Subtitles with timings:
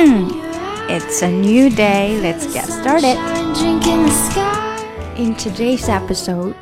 [0.00, 2.18] it's a new day.
[2.22, 3.18] Let's get started.
[5.18, 6.54] In today's episode,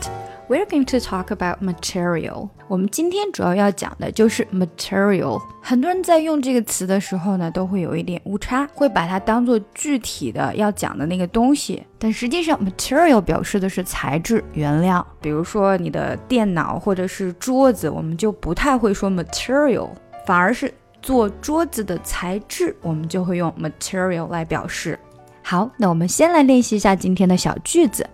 [0.49, 2.49] we're going to talk about material.
[2.67, 5.41] 我们今天主要要讲的就是 material。
[5.63, 11.81] 很多人在用这个词的时候呢，都会有一点误差，会把它当做具体的要讲的那个东西。
[11.97, 15.07] 但实际上，material 表示的是材质、原料。
[15.21, 19.91] 比如说你的电脑或者是桌子，我们就不太会说 material，
[20.27, 24.99] 反而是做桌子的材质，我们就会用 material 来表示。
[25.43, 28.07] 好，那我们先来练习一下今天的小句子。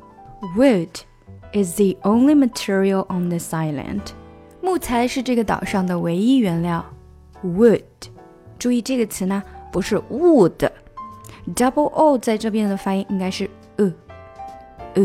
[0.57, 0.89] Wood
[1.53, 4.03] is the only material on this island.
[4.61, 6.85] 木材是这个岛上的唯一原料。
[7.43, 7.83] Wood，
[8.59, 13.93] 注意这个词呢，不是 wood，double o 在这边的发音应该是呃
[14.95, 15.03] 呃，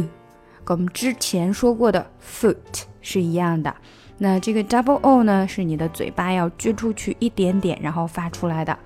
[0.64, 2.55] 跟我们之前说过的 foot
[3.02, 3.75] 是一样的。
[4.20, 8.78] 那这个 double o 呢，是你的嘴巴要撅出去一点点，然后发出来的。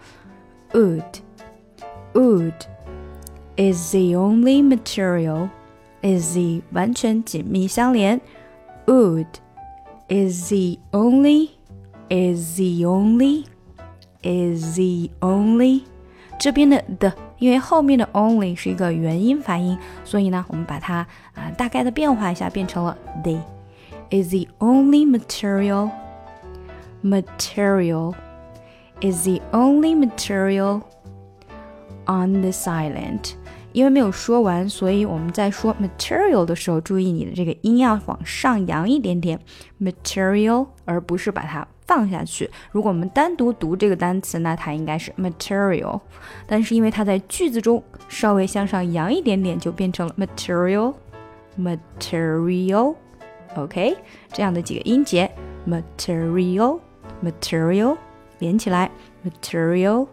[0.71, 2.53] Wood，wood
[3.57, 5.49] is the only material.
[6.01, 8.21] Is the 完全紧密相连。
[8.85, 9.27] Wood。
[10.09, 11.51] is the only
[12.09, 13.45] is the only
[14.21, 15.81] is the only
[16.37, 23.39] 这边的的，因为后面的 only 是一个元音发音，所以呢，我们把它啊、大概的变化一下，变成了 they
[24.12, 25.90] is the only material
[27.02, 28.14] material
[29.00, 30.82] is the only material
[32.06, 33.34] on this island.
[33.72, 39.38] 因为没有说完，所以我们在说 material 的时候，注意你的这个音要往上扬一点点，
[39.80, 42.50] material，而不是把它放下去。
[42.72, 46.00] 如果我们单独读这个单词，那它应该是 material，
[46.46, 50.14] 但是因为它在句子中稍微向上扬一点点，就变成了
[53.54, 53.96] material，material，OK，
[54.32, 55.30] 这样的几个音节，
[55.66, 57.96] material，material
[58.38, 58.90] 连起来，
[59.24, 60.08] material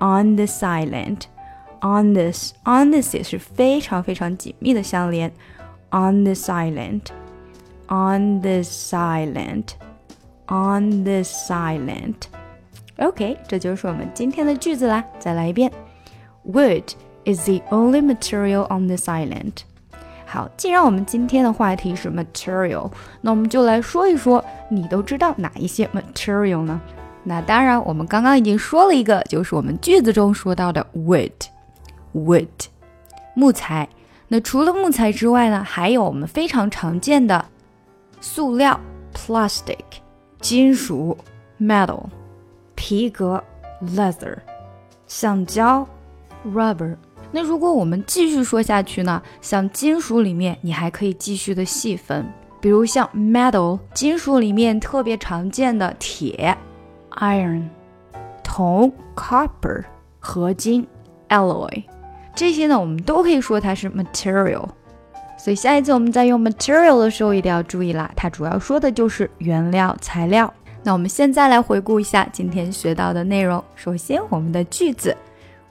[0.00, 5.32] on this island。on this on this 也是非常非常紧密的相连。
[5.90, 7.04] On this island,
[7.86, 9.68] on this island,
[10.48, 12.14] on this island.
[12.96, 15.02] OK，这就是我们今天的句子啦。
[15.18, 15.70] 再来一遍。
[16.44, 19.62] Wood is the only material on this island.
[20.33, 22.89] 好，既然我们今天的话题是 material，
[23.21, 26.81] 那我们就来说一说，你都知道哪一些 material 呢？
[27.23, 31.29] 那当然，我们刚刚已经说了一个，就是我们句子中说到的 wood。
[32.15, 32.47] wood，
[33.35, 33.87] 木材。
[34.27, 37.45] 那除了木材之外呢，还有我们非常常见的
[38.19, 38.79] 塑料
[39.13, 39.77] plastic，
[40.41, 41.15] 金属
[41.61, 42.05] metal，
[42.73, 43.43] 皮革
[43.83, 44.37] leather，
[45.05, 45.87] 橡胶
[46.43, 46.95] rubber。
[47.35, 52.23] 那如果我们继续说下去呢，像金属里面，你还可以继续的细分，
[52.61, 56.55] 比如像 metal，金属里面特别常见的铁
[57.17, 57.63] iron，
[58.43, 59.83] 铜 copper，
[60.19, 60.85] 合金
[61.29, 61.83] alloy。
[62.35, 64.67] 这些呢，我们都可以说它是 material。
[65.35, 70.53] 所以下一次我们在用 material 的时候，一定要注意啦，它主要说的就是原料、材料。
[70.83, 73.63] 那我们现在来回顾一下今天学到的内容。
[73.75, 75.17] 首先，我们的句子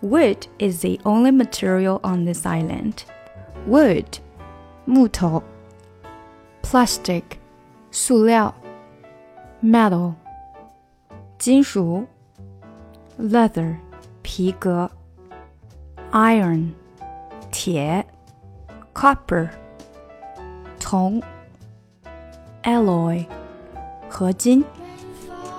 [0.02, 2.94] ：Wood is the only material on this island.
[3.68, 4.19] Wood，
[4.85, 5.41] 木头；
[6.62, 7.24] plastic，
[7.91, 8.53] 塑料；
[9.63, 10.13] metal，
[11.38, 12.06] 金属；
[13.19, 13.78] leather，
[14.22, 14.90] 皮革。
[16.12, 16.72] iron
[17.52, 18.06] 铁，
[18.94, 19.50] copper
[20.80, 21.22] 铜，
[22.63, 23.25] alloy
[24.08, 24.63] 合金。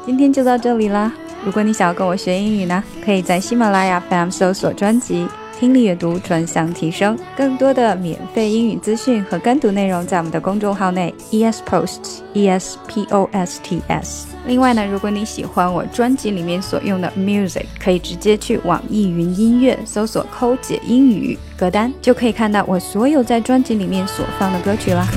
[0.06, 1.12] 今天就到这里啦！
[1.45, 5.27] 如果你想要跟我学英语呢，可以在喜马拉雅 FM 搜索专辑。
[5.59, 14.27] 听力阅读专项提升，更多的免费英语资讯和跟读内容在我们的公众号内，ESPosts E S P O S T S。
[14.45, 25.07] 另外呢，如果你喜欢我专辑里面所用的 music，可以直接去网易云音乐搜索“抠姐英语”歌单，就可以看到我所有在专辑里面所放的歌曲啦。